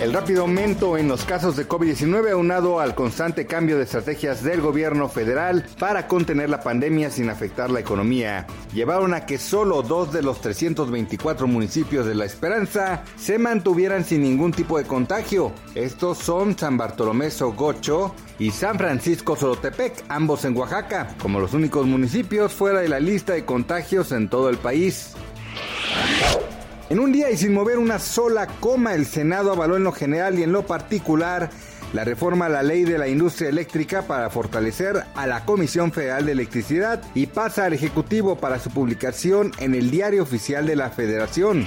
[0.00, 4.60] El rápido aumento en los casos de COVID-19 aunado al constante cambio de estrategias del
[4.60, 10.12] gobierno federal para contener la pandemia sin afectar la economía llevaron a que solo dos
[10.12, 15.52] de los 324 municipios de La Esperanza se mantuvieran sin ningún tipo de contagio.
[15.74, 21.86] Estos son San Bartolomé Sogocho y San Francisco Solotepec, ambos en Oaxaca, como los únicos
[21.86, 25.16] municipios fuera de la lista de contagios en todo el país.
[26.90, 30.38] En un día y sin mover una sola coma, el Senado avaló en lo general
[30.38, 31.50] y en lo particular
[31.92, 36.24] la reforma a la ley de la industria eléctrica para fortalecer a la Comisión Federal
[36.24, 40.88] de Electricidad y pasa al Ejecutivo para su publicación en el Diario Oficial de la
[40.88, 41.66] Federación.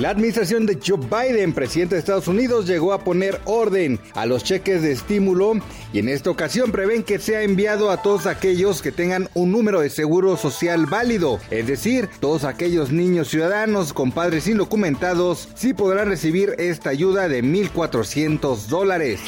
[0.00, 4.42] La administración de Joe Biden, presidente de Estados Unidos, llegó a poner orden a los
[4.42, 5.60] cheques de estímulo
[5.92, 9.80] y en esta ocasión prevén que sea enviado a todos aquellos que tengan un número
[9.80, 16.08] de seguro social válido, es decir, todos aquellos niños ciudadanos con padres indocumentados sí podrán
[16.08, 19.20] recibir esta ayuda de 1.400 dólares.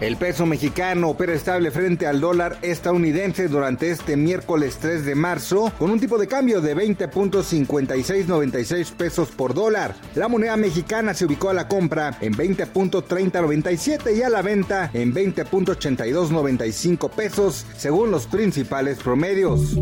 [0.00, 5.72] El peso mexicano opera estable frente al dólar estadounidense durante este miércoles 3 de marzo
[5.76, 9.96] con un tipo de cambio de 20.5696 pesos por dólar.
[10.14, 15.12] La moneda mexicana se ubicó a la compra en 20.3097 y a la venta en
[15.12, 19.76] 20.8295 pesos según los principales promedios.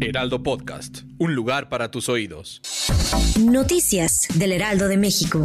[0.00, 2.60] Heraldo Podcast, un lugar para tus oídos.
[3.38, 5.44] Noticias del Heraldo de México.